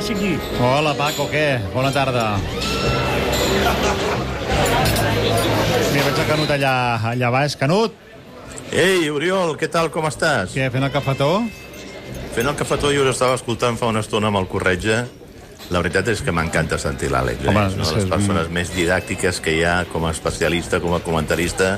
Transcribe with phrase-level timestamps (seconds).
[0.00, 0.38] passa aquí?
[0.60, 1.60] Hola, Paco, què?
[1.74, 2.38] Bona tarda.
[5.92, 6.74] Mira, veig el Canut allà,
[7.12, 7.56] allà baix.
[7.60, 7.96] Canut,
[8.70, 10.54] Ei, Oriol, què tal, com estàs?
[10.54, 11.42] què, fent el cafetó?
[12.32, 15.02] Fent el cafetó jo estava escoltant fa una estona amb el corretge.
[15.70, 17.44] La veritat és que m'encanta sentir l'Àlex.
[17.44, 20.80] Home, és una de que les persones més didàctiques que hi ha com a especialista,
[20.80, 21.76] com a comentarista,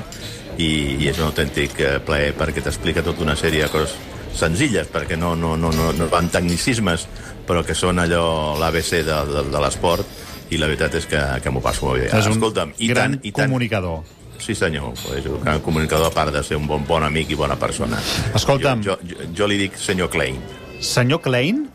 [0.55, 3.97] i, i és un autèntic eh, plaer perquè t'explica tota una sèrie de coses
[4.33, 7.07] senzilles, perquè no, no, no, no, no van tecnicismes,
[7.47, 8.25] però que són allò
[8.59, 10.21] l'ABC de, de, de l'esport,
[10.53, 12.09] i la veritat és que, que m'ho passo molt bé.
[12.11, 14.03] És un Escolta'm, i gran tant, i tant, comunicador.
[14.43, 14.91] Sí, senyor.
[15.15, 18.01] És un gran comunicador, a part de ser un bon, bon amic i bona persona.
[18.35, 18.83] Escolta'm.
[18.83, 20.41] Jo, jo, jo, jo li dic senyor Klein.
[20.83, 21.65] Senyor Klein?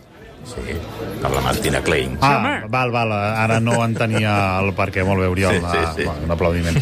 [0.49, 0.63] Sí,
[1.23, 2.15] amb la Martina Klein.
[2.25, 4.31] Ah, val, val, ara no entenia
[4.63, 5.03] el per què.
[5.05, 5.59] Molt bé, Oriol.
[5.59, 6.07] Sí, sí, sí.
[6.09, 6.79] Ah, un aplaudiment.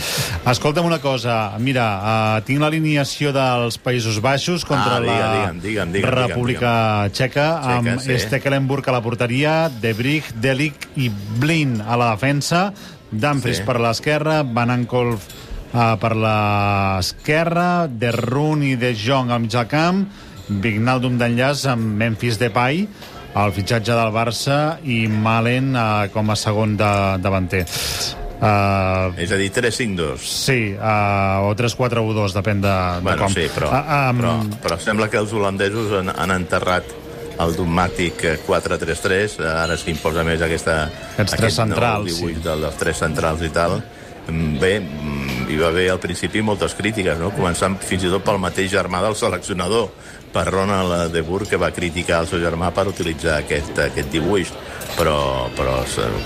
[0.53, 5.61] Escolta'm una cosa, mira, uh, tinc l'alineació dels Països Baixos contra Ah, digue, la digue'm,
[5.65, 8.19] digue'm, digue'm, República Txeca, amb Txeca, sí.
[8.29, 12.69] Stekelenburg a la porteria, De Brich, Delic i Blin a la defensa,
[13.11, 13.67] Dumfries Sí.
[13.67, 15.27] per l'esquerra, Van Ankolf
[15.75, 20.07] uh, per l'esquerra, De Roon i De Jong al mig del camp,
[20.49, 22.85] Vignaldum d'enllaç amb Memphis Depay,
[23.37, 27.65] el fitxatge del Barça i Malen uh, com a segon de, davanter.
[28.37, 30.25] Uh, És a dir, 3-5-2.
[30.29, 33.33] sí, uh, o 3-4-1-2, depèn de, de Bueno, com.
[33.33, 34.33] sí, però, Ah, um, però,
[34.67, 36.93] però sembla que els holandesos han, han enterrat
[37.41, 40.87] el dogmàtic eh, 4-3-3, ara s'imposa més aquesta...
[41.17, 42.43] Aquests tres aquest nou centrals, dibuix sí.
[42.45, 43.79] de, dels tres centrals i tal.
[44.29, 45.16] Mm, Bé, mm,
[45.57, 47.31] hi va haver al principi moltes crítiques, no?
[47.33, 49.89] començant fins i tot pel mateix germà del seleccionador,
[50.35, 54.53] per Ronald De Boer, que va criticar el seu germà per utilitzar aquest, aquest dibuix,
[54.99, 55.79] però, però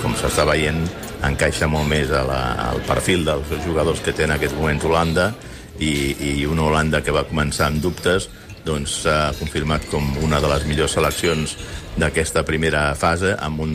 [0.02, 0.82] com s'està veient,
[1.28, 2.40] encaixa molt més a la,
[2.72, 5.30] al perfil dels jugadors que té en aquest moment Holanda,
[5.78, 8.26] i, i una Holanda que va començar amb dubtes
[8.66, 11.54] doncs s'ha confirmat com una de les millors seleccions
[11.96, 13.72] d'aquesta primera fase amb un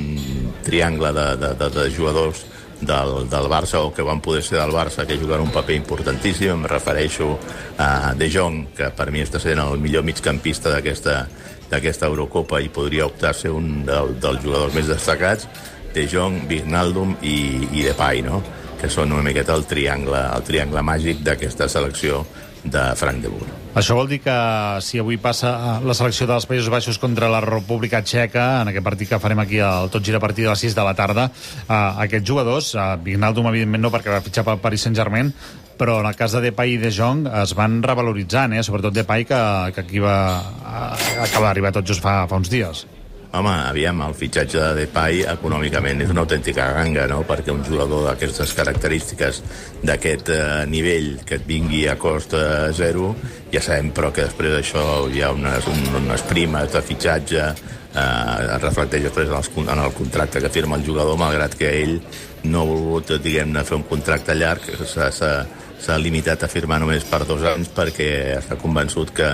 [0.68, 2.44] triangle de, de, de, de jugadors
[2.82, 6.52] del, del Barça o que van poder ser del Barça que juguen un paper importantíssim
[6.52, 7.38] em refereixo
[7.78, 11.26] a De Jong que per mi està sent el millor migcampista d'aquesta
[11.70, 15.48] d'aquesta Eurocopa i podria optar a ser un del, dels jugadors més destacats
[15.96, 17.38] De Jong, Vignaldum i,
[17.74, 18.44] i Depay no?
[18.82, 22.26] que són una miqueta el triangle, el triangle màgic d'aquesta selecció
[22.64, 23.65] de Frank de Boer.
[23.76, 24.34] Això vol dir que
[24.80, 25.50] si avui passa
[25.84, 29.60] la selecció dels Països Baixos contra la República Txeca, en aquest partit que farem aquí
[29.60, 32.88] al Tot Gira a partir de les 6 de la tarda, eh, aquests jugadors, eh,
[33.04, 35.34] Vignaldum evidentment no perquè va fitxar pel Paris Saint-Germain,
[35.76, 38.64] però en el cas de Depay i De Jong es van revaloritzant, eh?
[38.64, 42.88] sobretot Depay que, que aquí va, eh, acaba d'arribar tot just fa, fa uns dies.
[43.36, 48.06] Home, aviam, el fitxatge de Depay econòmicament és una autèntica ganga, no?, perquè un jugador
[48.06, 49.42] d'aquestes característiques,
[49.84, 53.10] d'aquest eh, nivell, que et vingui a costa zero,
[53.52, 57.50] ja sabem, però que després d'això hi ha unes, un, unes primes de fitxatge,
[57.92, 58.06] eh,
[58.46, 61.98] es reflecteix després en, els, en el contracte que firma el jugador, malgrat que ell
[62.48, 67.44] no ha volgut, diguem-ne, fer un contracte llarg, s'ha limitat a firmar només per dos
[67.52, 68.10] anys perquè
[68.40, 69.28] està convençut que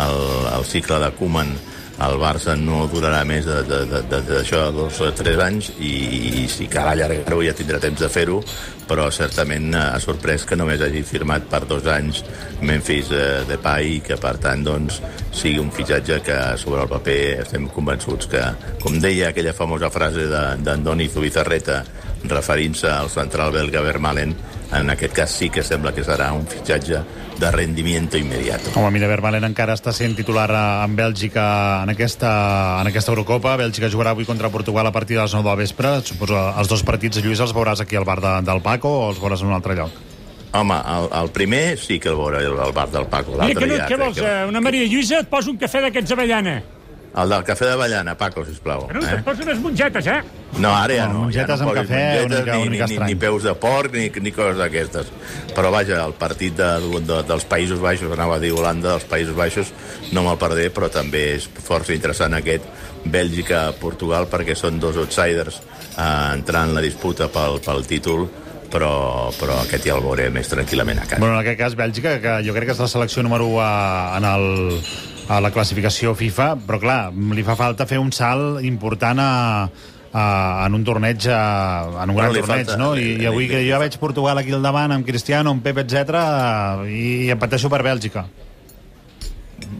[0.00, 0.24] el,
[0.56, 1.52] el cicle de Koeman
[2.00, 6.42] el Barça no durarà més de- de- de- de- d'això, dos o tres anys, i,
[6.42, 8.42] i si cal allargar-ho ja tindrà temps de fer-ho,
[8.88, 12.24] però certament eh, ha sorprès que només hagi firmat per dos anys
[12.60, 15.00] Memphis eh, Depay i que, per tant, doncs,
[15.32, 18.42] sigui un fitxatge que sobre el paper estem convençuts que,
[18.82, 21.84] com deia aquella famosa frase de- d'Andoni Zubizarreta
[22.24, 24.34] referint-se al central belga Vermalen,
[24.72, 27.00] en aquest cas sí que sembla que serà un fitxatge
[27.38, 28.70] de rendimiento inmediato.
[28.78, 31.44] Home, mira, Vermalen encara està sent titular eh, en Bèlgica
[31.82, 32.30] en aquesta,
[32.82, 33.56] en aquesta Eurocopa.
[33.58, 35.96] Bèlgica jugarà avui contra Portugal a partir de les 9 del vespre.
[36.06, 39.18] Suposo els dos partits, Lluís, els veuràs aquí al bar de, del Paco o els
[39.22, 39.90] veuràs en un altre lloc?
[40.52, 43.38] Home, el, el primer sí que el veurà el, el bar del Paco.
[43.40, 44.18] Mira, que no, ja què vols?
[44.20, 46.58] que- eh, Una Maria Lluïsa et posa un cafè d'aquests avellana.
[47.12, 48.86] El del cafè d'avellana, Paco, sisplau.
[48.88, 49.18] Bueno, Eh?
[49.18, 50.22] et posa unes mongetes, eh?
[50.56, 51.18] No, ara ja No, no.
[51.26, 53.08] mongetes ja no amb cafè, una mongetes, mica- ni, una mica ni, ni, estrany.
[53.12, 55.06] ni peus de porc, ni, ni coses d'aquestes.
[55.54, 56.70] Però vaja, el partit de,
[57.04, 59.74] de, dels Països Baixos, anava a dir Holanda, dels Països Baixos,
[60.12, 62.64] no me'l perdé, però també és força interessant aquest
[63.04, 65.60] Bèlgica-Portugal, perquè són dos outsiders
[65.98, 68.26] eh, entrant en la disputa pel, pel títol,
[68.72, 71.20] però, però aquest ja el veuré més tranquil·lament a casa.
[71.20, 73.72] Bueno, en aquest cas, Bèlgica, que jo crec que és la selecció número 1 a,
[74.16, 74.80] en el,
[75.32, 79.30] a la classificació FIFA, però clar, li fa falta fer un salt important a,
[80.12, 80.24] a,
[80.66, 82.92] en un torneig, a, en un gran li torneig, falta- no?
[83.00, 86.20] I, I avui que jo veig Portugal aquí al davant, amb Cristiano, amb Pep, etc
[86.90, 88.26] i, i em pateixo per Bèlgica.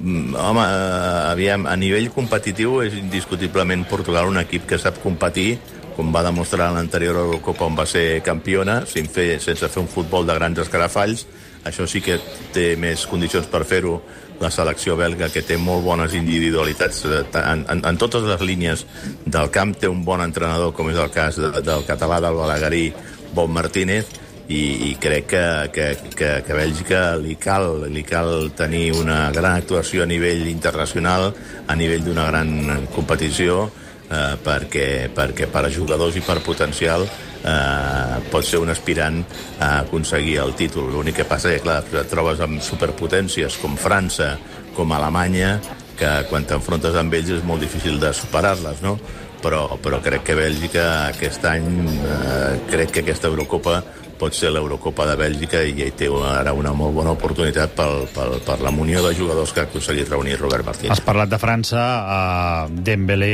[0.02, 5.58] Mm, Home, eh, aviam, a nivell competitiu és indiscutiblement Portugal un equip que sap competir,
[5.96, 9.90] com va demostrar en l'anterior Eurocopa on va ser campiona, sense fer, sense fer un
[9.92, 11.26] futbol de grans escarafalls.
[11.64, 12.18] Això sí que
[12.54, 14.00] té més condicions per fer-ho.
[14.42, 18.86] La selecció belga, que té molt bones individualitats eh, en, en, en totes les línies
[19.24, 22.88] del camp, té un bon entrenador, com és el cas de, del català del Balaguerí,
[23.36, 24.10] Bon Martínez,
[24.50, 25.86] i, i crec que, que,
[26.16, 31.30] que, que a Bèlgica li cal, li cal tenir una gran actuació a nivell internacional,
[31.68, 33.68] a nivell d'una gran competició,
[34.10, 37.06] eh, perquè, perquè per a jugadors i per potencial
[37.44, 39.22] eh, pot ser un aspirant
[39.58, 40.90] a aconseguir el títol.
[40.92, 44.36] L'únic que passa és que, et trobes amb superpotències com França,
[44.76, 45.56] com Alemanya,
[45.98, 48.96] que quan t'enfrontes amb ells és molt difícil de superar-les, no?
[49.42, 53.80] Però, però crec que Bèlgica aquest any, eh, crec que aquesta Eurocopa
[54.22, 58.36] pot ser l'Eurocopa de Bèlgica i hi té ara una molt bona oportunitat pel, pel,
[58.46, 60.94] per la munió de jugadors que ha aconseguit reunir Robert Martínez.
[60.94, 63.32] Has parlat de França, uh, Dembélé,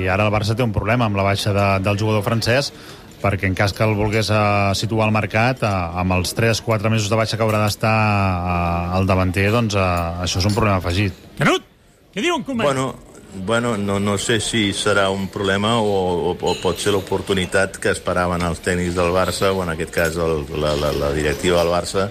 [0.00, 2.72] i ara el Barça té un problema amb la baixa de, del jugador francès,
[3.22, 7.10] perquè en cas que el volgués uh, situar al mercat, uh, amb els 3-4 mesos
[7.10, 11.18] de baixa que haurà d'estar uh, al davanter, doncs uh, això és un problema afegit.
[11.38, 11.66] Canut,
[12.14, 12.66] què diu en Koeman?
[12.66, 12.86] Bueno,
[13.48, 15.98] bueno no, no sé si serà un problema o,
[16.30, 20.16] o, o pot ser l'oportunitat que esperaven els tècnics del Barça, o en aquest cas
[20.16, 22.08] el, la, la, la directiva del Barça,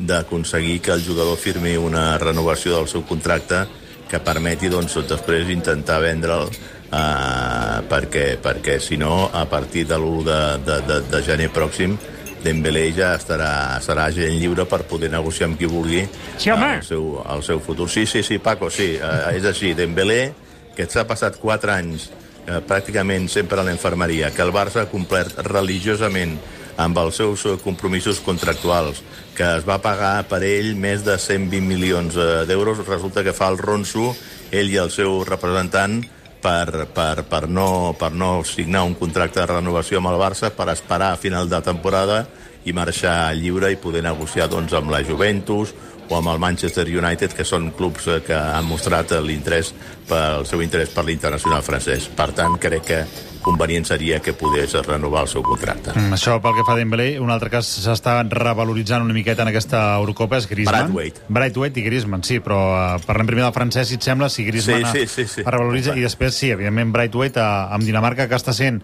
[0.00, 3.66] d'aconseguir que el jugador firmi una renovació del seu contracte
[4.10, 6.48] que permeti doncs, després intentar vendre'l
[6.92, 11.96] eh, perquè, perquè si no, a partir de l'1 de, de, de, de gener pròxim
[12.40, 16.06] Dembélé ja estarà, serà gent lliure per poder negociar amb qui vulgui
[16.40, 16.78] Sí, home.
[16.78, 17.88] el, seu, el seu futur.
[17.92, 19.74] Sí, sí, sí, Paco, sí, eh, és així.
[19.76, 20.32] Dembélé,
[20.76, 22.08] que s'ha passat 4 anys
[22.46, 26.38] eh, pràcticament sempre a l'infermeria, que el Barça ha complert religiosament
[26.80, 29.02] amb els seus eh, compromisos contractuals,
[29.36, 33.50] que es va pagar per ell més de 120 milions eh, d'euros, resulta que fa
[33.52, 34.14] el ronso
[34.50, 36.00] ell i el seu representant
[36.42, 40.70] per, per, per, no, per no signar un contracte de renovació amb el Barça, per
[40.72, 42.24] esperar a final de temporada
[42.64, 45.72] i marxar lliure i poder negociar doncs, amb la Juventus
[46.10, 49.72] o amb el Manchester United, que són clubs eh, que han mostrat l'interès
[50.08, 52.10] pel seu interès per l'internacional francès.
[52.16, 53.04] Per tant, crec que
[53.42, 55.92] convenient seria que pogués renovar el seu contracte.
[55.94, 59.50] Mm, això pel que fa a Dembélé, un altre cas s'està revaloritzant una miqueta en
[59.52, 60.90] aquesta Eurocopa és Griezmann.
[60.92, 61.26] Braithwaite.
[61.28, 64.90] Braithwaite i Griezmann, sí, però uh, parlem primer del francès, si et sembla, si Griezmann
[64.90, 65.44] Sí, sí, sí, sí.
[65.44, 68.82] es revaloritza, i després, sí, evidentment, Braithwaite uh, amb Dinamarca, que està sent...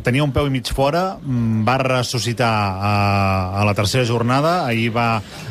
[0.00, 4.88] Tenia un peu i mig fora, mm, va ressuscitar uh, a la tercera jornada, ahir
[4.94, 5.08] va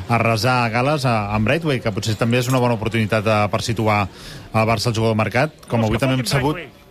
[0.10, 3.62] arrasar a Gales uh, amb Braithwaite, que potser també és una bona oportunitat uh, per
[3.62, 6.58] situar el Barça al jugador de mercat, com avui també hem sabut...
[6.58, 6.83] Braithwaite?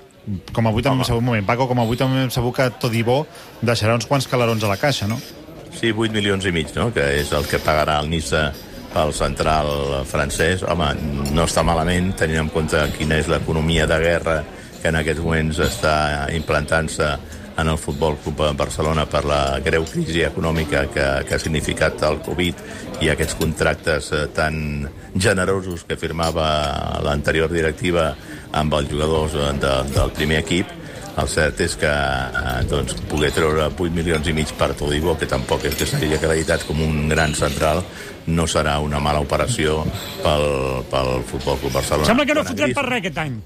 [0.54, 3.24] Com avui també hem sabut, un moment, Paco, com avui també hem sabut que Todibó
[3.60, 5.18] deixarà uns quants calarons a la caixa, no?
[5.72, 8.50] Sí, 8 milions i mig, no?, que és el que pagarà el Niça
[8.92, 10.62] pel central francès.
[10.68, 10.92] Home,
[11.32, 14.42] no està malament, tenint en compte quina és l'economia de guerra
[14.82, 15.94] que en aquests moments està
[16.34, 17.08] implantant-se
[17.56, 22.20] en el Futbol Club Barcelona per la greu crisi econòmica que, que ha significat el
[22.24, 22.62] Covid
[23.04, 26.46] i aquests contractes eh, tan generosos que firmava
[27.04, 28.12] l'anterior directiva
[28.52, 30.78] amb els jugadors eh, de, del primer equip
[31.20, 35.26] el cert és que eh, doncs, poder treure 8 milions i mig per Todibo, que
[35.28, 37.82] tampoc és que s'hagi acreditat com un gran central,
[38.32, 39.82] no serà una mala operació
[40.22, 40.46] pel,
[40.88, 42.08] pel Futbol Club Barcelona.
[42.08, 43.36] Sembla que no fotrem per res aquest any.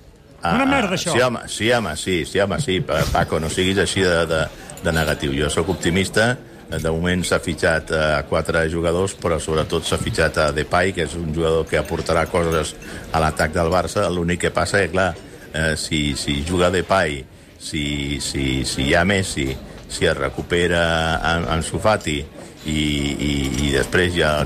[0.44, 1.10] Ah, Una merda, ah, això.
[1.16, 2.78] Sí, home, sí, home, sí, sí, home, sí.
[2.86, 4.44] Pa- Paco, no siguis així de, de,
[4.84, 5.32] de negatiu.
[5.34, 6.36] Jo sóc optimista.
[6.66, 11.14] De moment s'ha fitxat a quatre jugadors, però sobretot s'ha fitxat a Depay, que és
[11.14, 12.74] un jugador que aportarà coses
[13.12, 14.08] a l'atac del Barça.
[14.10, 15.12] L'únic que passa és, clar,
[15.52, 17.22] eh, si, si juga Depay,
[17.58, 19.50] si, si, si hi ha Messi,
[19.88, 20.82] si es recupera
[21.22, 22.18] en, en Sufati
[22.66, 23.32] i, i,
[23.68, 24.42] i després hi ha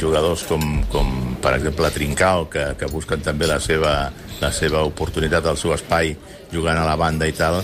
[0.00, 4.10] jugadors com, com per exemple Trincao que, que busquen també la seva,
[4.42, 6.12] la seva oportunitat, el seu espai
[6.52, 7.62] jugant a la banda i tal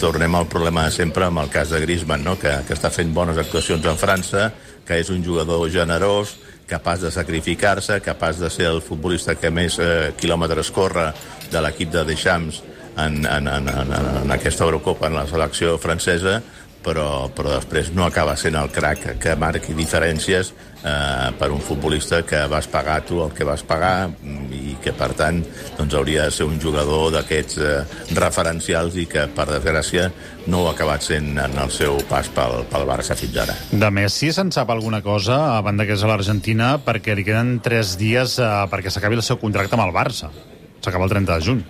[0.00, 2.38] tornem al problema de sempre amb el cas de Griezmann, no?
[2.40, 4.50] que, que està fent bones actuacions en França,
[4.86, 6.38] que és un jugador generós,
[6.70, 11.10] capaç de sacrificar-se, capaç de ser el futbolista que més eh, quilòmetres corre
[11.50, 12.62] de l'equip de Deschamps
[12.96, 16.40] en, en, en, en, en aquesta Eurocopa en la selecció francesa,
[16.84, 20.52] però, però després no acaba sent el crack que marqui diferències
[20.84, 24.92] eh, per un futbolista que vas pagar tu el que vas pagar mm, i que
[24.96, 25.42] per tant
[25.78, 27.78] doncs, hauria de ser un jugador d'aquests eh,
[28.16, 30.08] referencials i que per desgràcia
[30.46, 33.56] no ho ha acabat sent en el seu pas pel, pel Barça fins ara.
[33.70, 37.58] De Messi se'n sap alguna cosa, a banda que és a l'Argentina, perquè li queden
[37.64, 40.32] 3 dies eh, perquè s'acabi el seu contracte amb el Barça.
[40.80, 41.64] S'acaba el 30 de juny.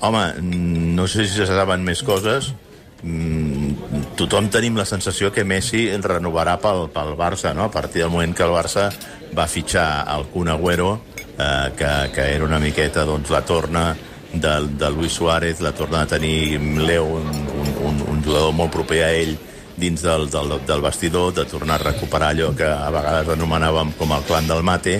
[0.00, 2.54] Home, no sé si se saben més coses.
[3.02, 7.64] Mm, tothom tenim la sensació que Messi renovarà pel, pel Barça, no?
[7.64, 8.90] A partir del moment que el Barça
[9.36, 10.90] va fitxar el Kun Agüero,
[11.38, 13.96] eh, que, que era una miqueta doncs, la torna
[14.32, 18.72] de, de Luis Suárez, la torna de tenir Leo, un, un, un, un jugador molt
[18.74, 19.38] proper a ell,
[19.80, 24.12] dins del, del, del vestidor, de tornar a recuperar allò que a vegades anomenàvem com
[24.12, 24.98] el clan del mate,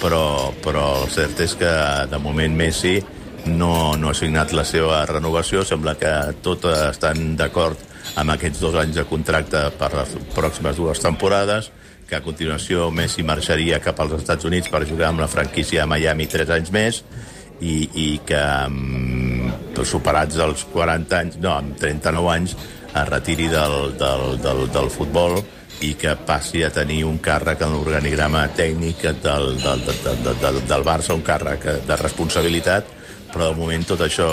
[0.00, 1.74] però, però el cert és que
[2.08, 2.96] de moment Messi
[3.46, 6.12] no, no ha signat la seva renovació, sembla que
[6.44, 7.80] tot estan d'acord
[8.20, 11.70] amb aquests dos anys de contracte per les pròximes dues temporades,
[12.08, 15.90] que a continuació Messi marxaria cap als Estats Units per jugar amb la franquícia de
[15.90, 17.00] Miami tres anys més
[17.60, 19.50] i, i que um,
[19.88, 22.56] superats els 40 anys, no, amb 39 anys
[22.94, 25.40] es retiri del, del, del, del futbol
[25.84, 30.84] i que passi a tenir un càrrec en l'organigrama tècnic del, del, del, del, del
[30.86, 32.93] Barça, un càrrec de responsabilitat,
[33.34, 34.28] però de moment tot això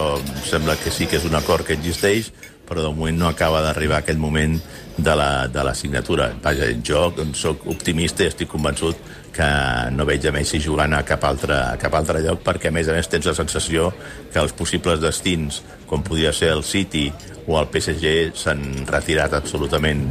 [0.46, 2.30] sembla que sí que és un acord que existeix,
[2.70, 4.60] però de moment no acaba d'arribar aquell moment
[4.96, 6.30] de la, de la signatura.
[6.44, 9.00] Vaja, jo sóc optimista i estic convençut
[9.34, 9.48] que
[9.96, 12.88] no veig a Messi jugant a cap altre, a cap altre lloc perquè, a més
[12.92, 13.90] a més, tens la sensació
[14.32, 17.08] que els possibles destins, com podia ser el City
[17.48, 20.06] o el PSG, s'han retirat absolutament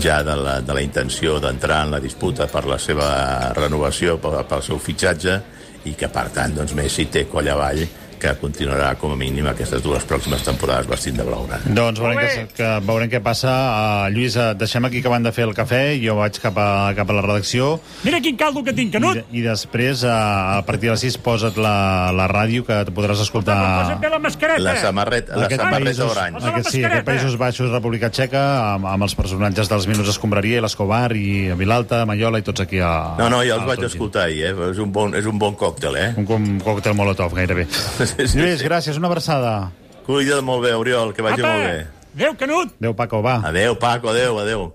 [0.00, 3.10] ja de la, de la intenció d'entrar en la disputa per la seva
[3.58, 5.40] renovació, pel, pel seu fitxatge,
[5.86, 7.84] i que, per tant, doncs, Messi té coll avall
[8.20, 11.74] que continuarà com a mínim aquestes dues pròximes temporades vestint de blaugrana.
[11.76, 13.52] Doncs veurem, que, que, veurem què passa.
[13.52, 16.68] Uh, Lluís, uh, deixem aquí que van de fer el cafè, jo vaig cap a,
[16.98, 17.76] cap a la redacció.
[18.06, 19.20] Mira quin caldo que tinc, Canut!
[19.20, 21.76] I, i després, uh, a partir de les 6, posa't la,
[22.16, 23.56] la ràdio, que te podràs escoltar...
[23.82, 24.64] Posa't bé la mascareta!
[24.66, 26.44] La samarreta, la samarreta orange.
[26.52, 28.44] Aquest, sí, aquest Països Baixos, República Txeca,
[28.74, 32.80] amb, amb els personatges dels Minuts Escombraria, i l'Escobar, i Vilalta, Maiola, i tots aquí
[32.82, 32.92] a...
[33.20, 34.54] No, no, ja els vaig escoltar ahir, eh?
[34.70, 36.08] És un bon, és un bon còctel, eh?
[36.20, 37.66] Un, un còctel molotov, gairebé.
[38.06, 39.72] sí, sí, Lluís, gràcies, una abraçada.
[40.06, 41.86] Cuida't molt bé, Oriol, que vagi Apa, molt bé.
[42.16, 42.72] Adéu, Canut!
[42.78, 43.40] Adéu, Paco, va.
[43.44, 44.68] Adéu, Paco, adéu, adéu.